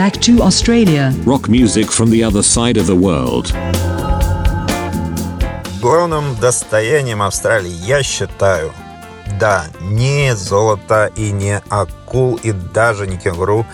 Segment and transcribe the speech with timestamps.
[0.00, 1.12] back to Australia.
[1.26, 3.52] Rock music from the other side of the world.
[5.82, 8.72] Главным достоянием Австралии я считаю,
[9.38, 13.66] да, не золото и не акул и даже не кенгуру,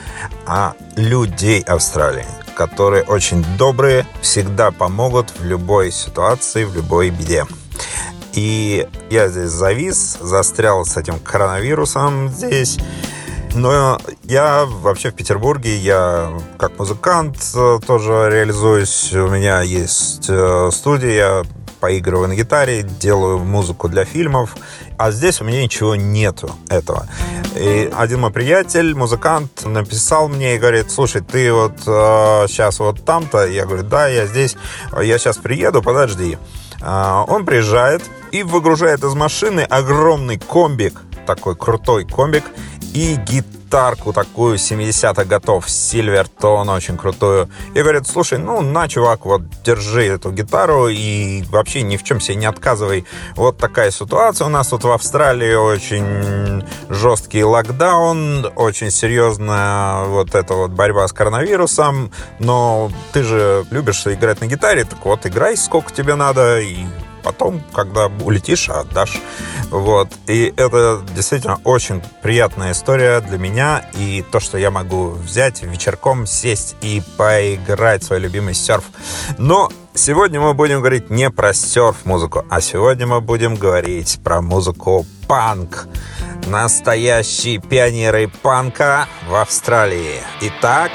[0.47, 7.47] а людей Австралии, которые очень добрые, всегда помогут в любой ситуации, в любой беде.
[8.33, 12.79] И я здесь завис, застрял с этим коронавирусом здесь.
[13.57, 19.15] Но я вообще в Петербурге, я как музыкант э, тоже реализуюсь.
[19.15, 21.43] У меня есть э, студия,
[21.81, 24.55] поигрываю на гитаре, делаю музыку для фильмов,
[24.99, 27.09] а здесь у меня ничего нету этого.
[27.55, 33.07] И один мой приятель, музыкант, написал мне и говорит, слушай, ты вот э, сейчас вот
[33.07, 33.47] там-то?
[33.47, 34.57] Я говорю, да, я здесь,
[35.01, 36.37] я сейчас приеду, подожди.
[36.83, 38.03] Э, он приезжает
[38.33, 42.45] и выгружает из машины огромный комбик, такой крутой комбик,
[42.97, 47.51] и гитарку такую 70-х годов, Сильвертон, очень крутую.
[47.75, 52.21] И говорят, слушай, ну на, чувак, вот держи эту гитару и вообще ни в чем
[52.21, 53.05] себе не отказывай.
[53.35, 60.55] Вот такая ситуация у нас тут в Австралии, очень жесткий локдаун, очень серьезная вот эта
[60.55, 65.93] вот борьба с коронавирусом, но ты же любишь играть на гитаре, так вот играй сколько
[65.93, 66.87] тебе надо и
[67.27, 69.21] потом, когда улетишь, отдашь.
[69.71, 70.09] Вот.
[70.29, 73.85] И это действительно очень приятная история для меня.
[73.95, 78.85] И то, что я могу взять вечерком, сесть и поиграть свой любимый серф.
[79.39, 85.05] Но сегодня мы будем говорить не про серф-музыку, а сегодня мы будем говорить про музыку
[85.27, 85.89] панк.
[86.47, 90.23] Настоящие пионеры панка в Австралии.
[90.43, 90.93] Итак...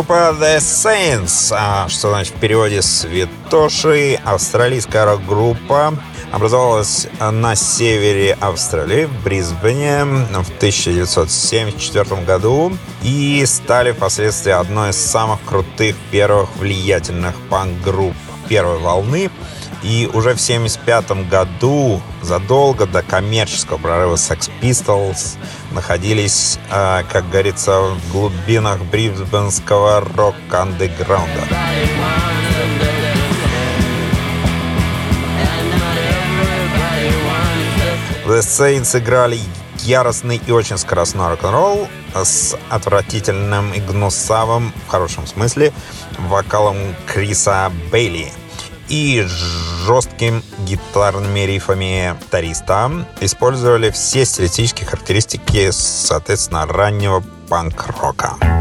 [0.00, 5.92] Группа The Saints, а, что значит в переводе «Святоши», австралийская рок-группа,
[6.32, 12.72] образовалась на севере Австралии, в Брисбене в 1974 году
[13.02, 18.14] и стали впоследствии одной из самых крутых первых влиятельных панк-групп
[18.48, 19.30] первой волны–
[19.82, 25.38] и уже в 1975 году, задолго до коммерческого прорыва Sex Pistols,
[25.72, 31.46] находились, э, как говорится, в глубинах брисбенского рок-андеграунда.
[38.26, 39.40] The Saints играли
[39.78, 45.72] яростный и очень скоростной рок-н-ролл с отвратительным и гнусавым, в хорошем смысле,
[46.18, 46.76] вокалом
[47.06, 48.30] Криса Бейли
[48.90, 49.24] и
[49.86, 52.90] жестким гитарными рифами тариста
[53.20, 58.59] использовали все стилистические характеристики, соответственно, раннего панк-рока.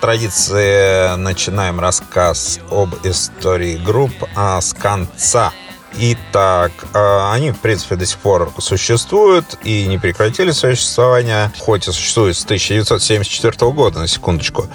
[0.00, 5.52] Традиции начинаем рассказ об истории групп а с конца.
[5.98, 11.92] Итак, э, они, в принципе, до сих пор существуют и не прекратили существование, хоть и
[11.92, 14.68] существуют с 1974 года, на секундочку.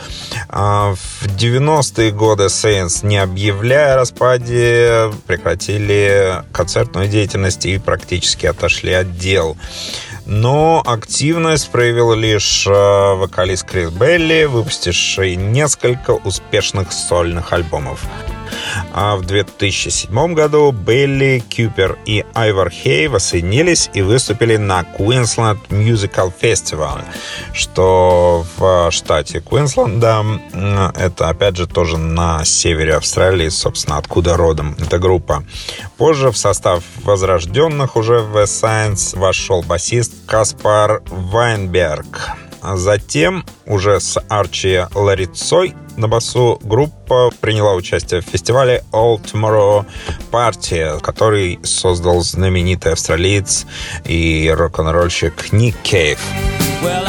[0.50, 8.92] А, в 90-е годы Saints, не объявляя о распаде, прекратили концертную деятельность и практически отошли
[8.92, 9.58] от дел.
[10.26, 18.02] Но активность проявил лишь э, вокалист Крис Белли, выпустивший несколько успешных сольных альбомов.
[18.94, 26.34] А в 2007 году Белли, Купер и Айвар Хей воссоединились и выступили на Queensland Musical
[26.42, 27.04] Festival,
[27.54, 30.24] что в штате Квинсленда,
[30.96, 35.44] это опять же тоже на севере Австралии, собственно, откуда родом эта группа.
[35.98, 42.32] Позже в состав возрожденных уже в Science вошел басист Каспар Вайнберг.
[42.74, 49.86] Затем уже с Арчи Ларицой на басу группа приняла участие в фестивале All Tomorrow
[50.32, 53.66] Party, который создал знаменитый австралиец
[54.06, 56.20] и рок-н-ролльщик Ник Кейв.
[56.84, 57.06] Well,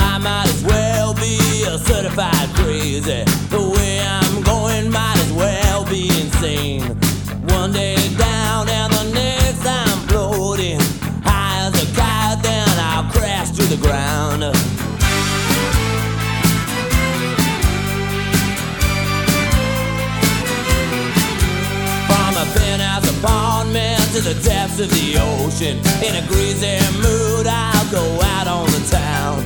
[24.16, 25.76] to the depths of the ocean.
[26.00, 29.44] In a greasy mood, I'll go out on the town.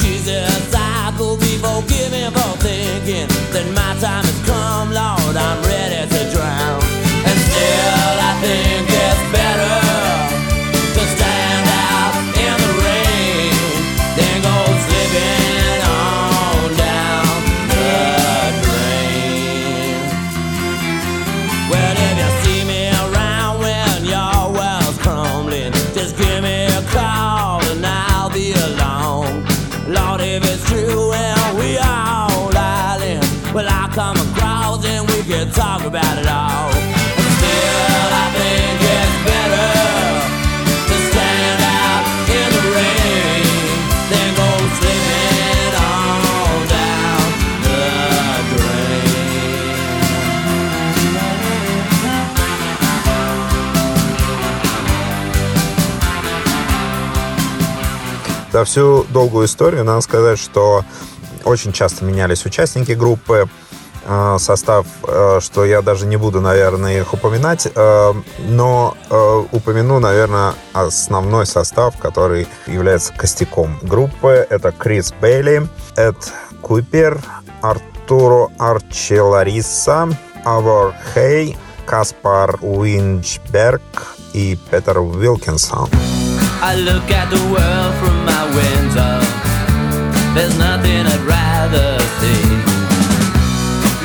[0.00, 5.36] Jesus, I could be forgiven for thinking that my time has come, Lord.
[5.36, 6.80] I'm ready to drown.
[7.28, 9.87] And still, I think it's better.
[35.58, 36.70] Talk about it all.
[36.70, 39.70] still, I think it's better
[40.88, 42.04] to stand out
[42.38, 43.42] in the rain
[44.10, 44.48] than go
[44.78, 47.26] slipping on down
[47.66, 47.82] the
[48.52, 49.08] drain.
[58.52, 60.84] За всю долгую историю надо сказать, что
[61.44, 63.48] очень часто менялись участники группы.
[64.10, 68.96] Э, состав, э, что я даже не буду, наверное, их упоминать, э, но
[69.52, 74.46] упомяну, наверное, основной состав, который является костяком группы.
[74.48, 76.16] Это Крис Бейли, Эд
[76.62, 77.20] Купер,
[77.60, 80.08] Артуро Арчелариса,
[80.44, 83.82] Авор Хей, Каспар Уинчберг
[84.32, 85.90] и Петер Уилкинсон.
[86.62, 89.20] I look at the world from my window
[90.34, 92.77] There's nothing I'd rather see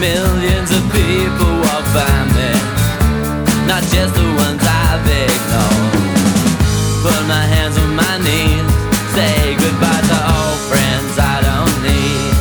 [0.03, 2.51] Millions of people walk by me,
[3.71, 5.95] not just the ones I've ignored.
[7.03, 8.67] Put my hands on my knees,
[9.15, 12.35] say goodbye to all friends I don't need.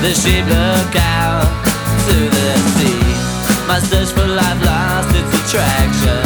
[0.00, 1.44] The sheep look out
[2.08, 2.48] to the
[2.80, 3.04] sea.
[3.68, 6.24] My search for life lost its attraction.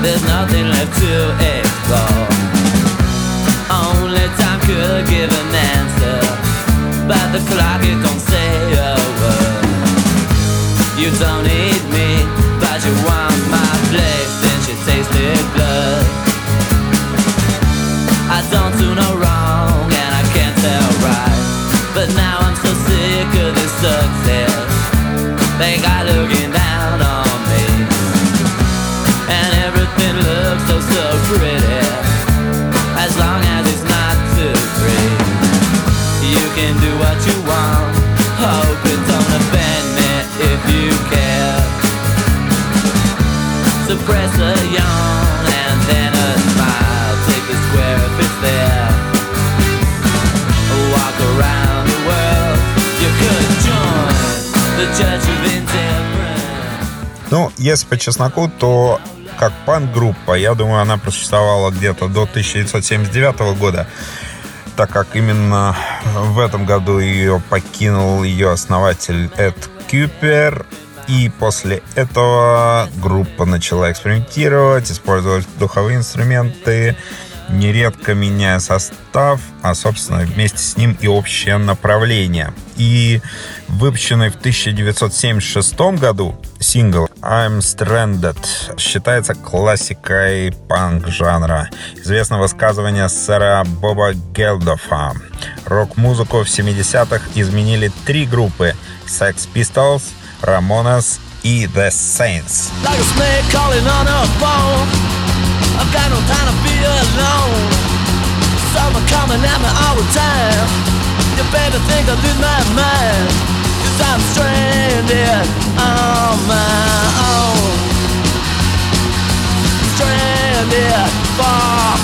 [0.00, 1.12] There's nothing left to
[1.44, 1.67] explore.
[7.32, 9.64] By the clock, it don't say a word.
[10.96, 12.24] You don't need me,
[12.60, 16.04] but you want my place since you tasted blood.
[18.36, 21.40] I don't do no wrong and I can't tell right,
[21.94, 24.68] but now I'm so sick of this success.
[25.58, 26.47] They got looking
[57.30, 59.00] Ну, если по чесноку, то
[59.38, 63.86] как панк-группа, я думаю, она просуществовала где-то до 1979 года
[64.78, 65.76] так как именно
[66.14, 69.56] в этом году ее покинул ее основатель Эд
[69.90, 70.66] Кюпер.
[71.08, 76.96] И после этого группа начала экспериментировать, использовать духовые инструменты,
[77.48, 82.52] нередко меняя состав, а, собственно, вместе с ним и общее направление.
[82.76, 83.20] И
[83.68, 88.38] выпущенный в 1976 году сингл I'm Stranded
[88.78, 91.70] считается классикой панк-жанра.
[91.96, 95.14] Известно высказывание сэра Боба Гелдофа.
[95.64, 98.74] Рок-музыку в 70-х изменили три группы
[99.06, 100.02] Sex Pistols,
[100.42, 102.70] Ramones и The Saints.
[102.82, 102.98] Like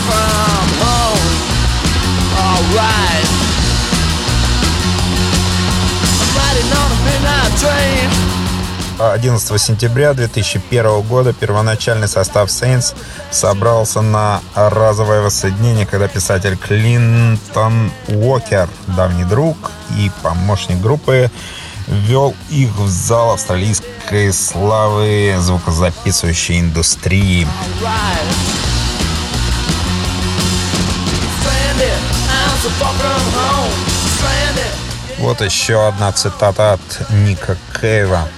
[0.07, 0.34] I've
[8.99, 12.95] 11 сентября 2001 года первоначальный состав Saints
[13.31, 21.31] собрался на разовое воссоединение, когда писатель Клинтон Уокер, давний друг и помощник группы,
[21.89, 27.49] ввел их в зал австралийской славы звукозаписывающей индустрии.
[35.19, 38.29] Вот еще одна цитата от Ника Кейва.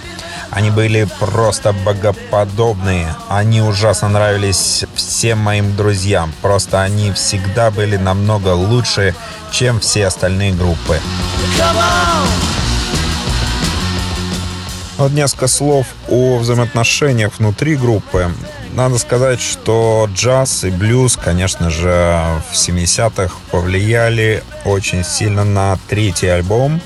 [0.56, 3.14] Они были просто богоподобные.
[3.28, 6.32] Они ужасно нравились всем моим друзьям.
[6.40, 9.14] Просто они всегда были намного лучше,
[9.50, 10.98] чем все остальные группы.
[14.96, 18.32] Вот несколько слов о взаимоотношениях внутри группы.
[18.72, 26.28] Надо сказать, что джаз и блюз, конечно же, в 70-х повлияли очень сильно на третий
[26.28, 26.80] альбом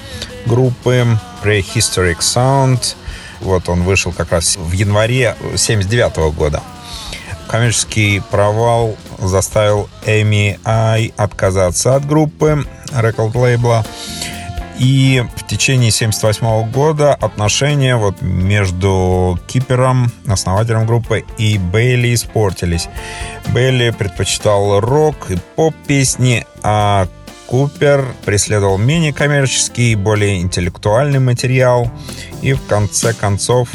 [0.44, 1.06] группы
[1.44, 2.96] Prehistoric Sound.
[3.40, 6.62] Вот он вышел как раз в январе 79 года.
[7.48, 13.84] Коммерческий провал заставил Эми Ай отказаться от группы рекорд лейбла.
[14.78, 22.88] И в течение 78 года отношения вот между Кипером, основателем группы, и Бейли испортились.
[23.48, 27.08] Бейли предпочитал рок и поп-песни, а
[27.50, 31.90] Купер преследовал менее коммерческий, более интеллектуальный материал.
[32.42, 33.68] И в конце концов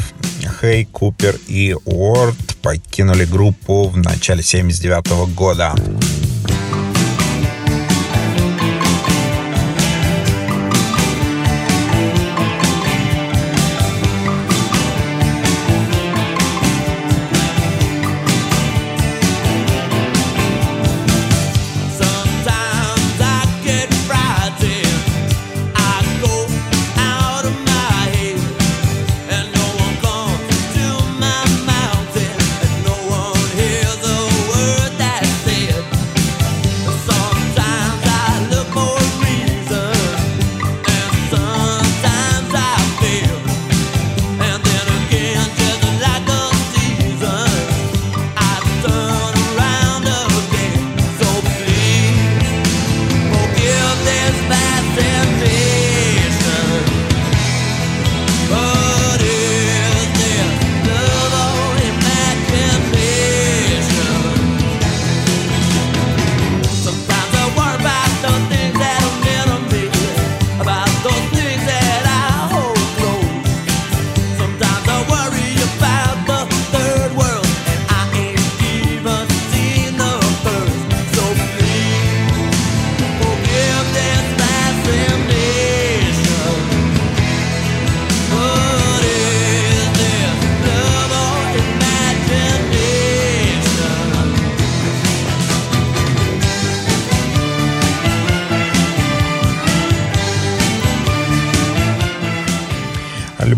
[0.60, 5.74] Хей, Купер и Уорд покинули группу в начале 79 года.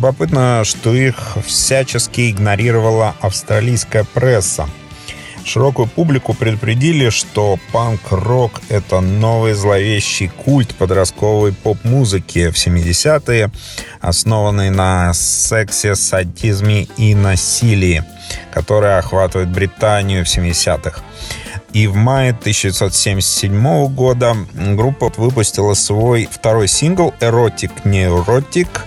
[0.09, 4.67] Любопытно, что их всячески игнорировала австралийская пресса.
[5.45, 13.51] Широкую публику предупредили, что панк-рок— это новый зловещий культ подростковой поп-музыки в 70-е,
[14.01, 18.03] основанный на сексе, садизме и насилии,
[18.51, 21.03] которое охватывает Британию в 70-х.
[21.73, 28.87] И в мае 1977 года группа выпустила свой второй сингл «Эротик Неуротик»,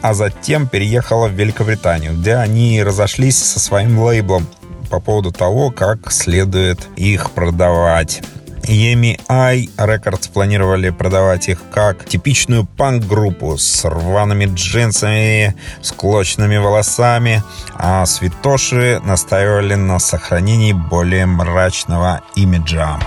[0.00, 4.46] а затем переехала в Великобританию, где они разошлись со своим лейблом
[4.90, 8.22] по поводу того, как следует их продавать.
[8.66, 17.42] EMI Records планировали продавать их как типичную панк-группу с рваными джинсами, с клочными волосами,
[17.74, 22.98] а святоши настаивали на сохранении более мрачного имиджа.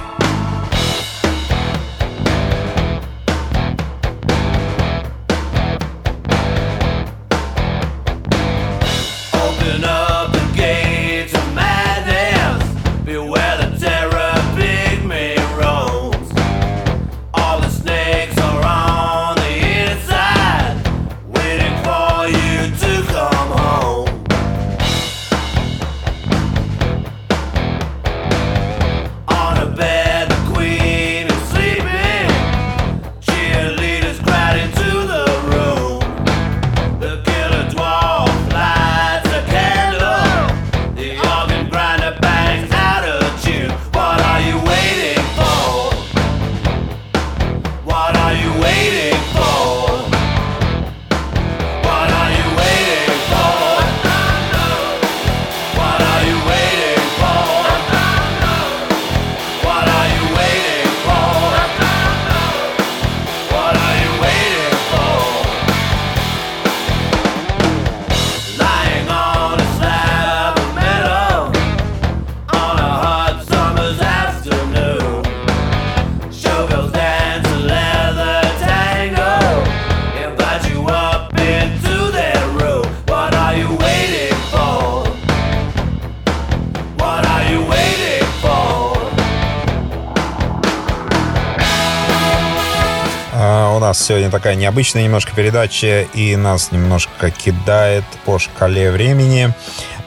[93.79, 99.53] Нас сегодня такая необычная немножко передача, и нас немножко кидает по шкале времени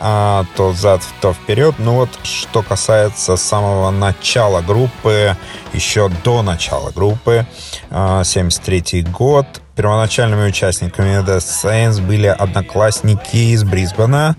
[0.01, 1.75] а, то взад, то вперед.
[1.79, 5.37] Ну вот, что касается самого начала группы,
[5.73, 7.47] еще до начала группы,
[7.91, 9.47] а, 73 год,
[9.81, 14.37] первоначальными участниками The Saints были одноклассники из Брисбена,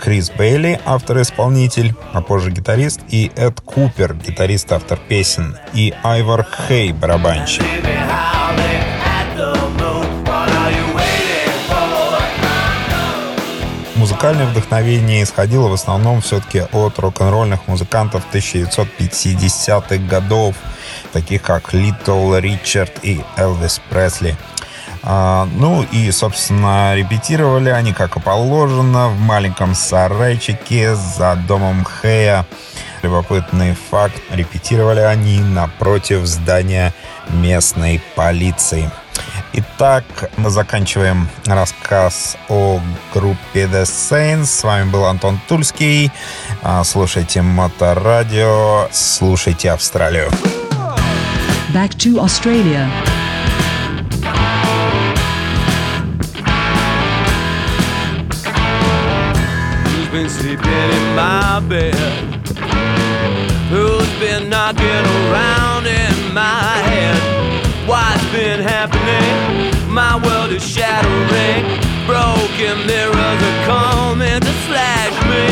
[0.00, 6.92] Крис Бейли, автор-исполнитель, а позже гитарист, и Эд Купер, гитарист, автор песен, и Айвар Хей,
[6.92, 7.64] барабанщик.
[13.96, 20.54] Музыкальное вдохновение исходило в основном все-таки от рок-н-ролльных музыкантов 1950-х годов,
[21.12, 24.36] таких как Литл Ричард и Элвис Пресли.
[25.02, 32.46] А, ну и, собственно, репетировали они, как и положено, в маленьком сарайчике за домом Хэя.
[33.02, 36.92] Любопытный факт, репетировали они напротив здания
[37.30, 38.90] местной полиции.
[39.52, 40.04] Итак,
[40.36, 42.80] мы заканчиваем рассказ о
[43.12, 44.46] группе The Saints.
[44.46, 46.12] С вами был Антон Тульский.
[46.62, 50.30] А, слушайте Моторадио, слушайте Австралию.
[51.72, 52.88] Back to Australia.
[60.20, 61.94] Been sleeping in my bed?
[63.70, 67.40] Who's been knocking around in my head?
[67.86, 69.32] what's been happening.
[69.90, 71.64] My world is shattering.
[72.06, 75.46] Broken mirrors are coming to slash me.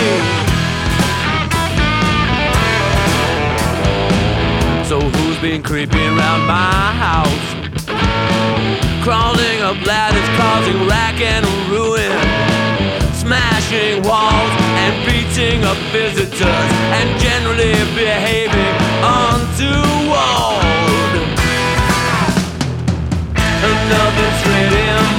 [4.84, 7.46] So who's been creeping around my house?
[9.02, 12.47] Crawling up ladders, causing rack and ruin.
[13.58, 20.62] Smashing walls and beating up visitors, and generally behaving untoward.
[23.34, 25.17] Another straight in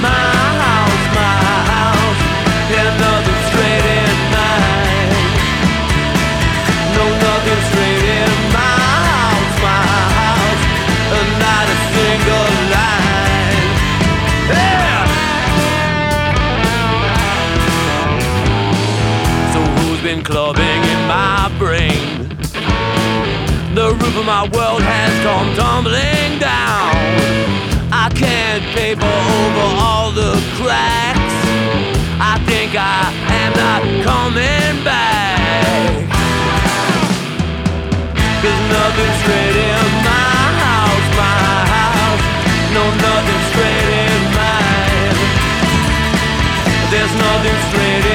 [20.29, 22.29] clubbing in my brain?
[23.73, 26.93] The roof of my world has come tumbling down.
[27.89, 31.37] I can't paper over all the cracks.
[32.21, 33.09] I think I
[33.41, 36.05] am not coming back.
[38.41, 42.23] Cause nothing's straight in my house, my house.
[42.75, 45.17] No, nothing straight in mine.
[46.93, 48.08] There's nothing straight